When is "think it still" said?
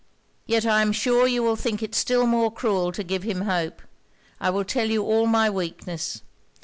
1.55-2.25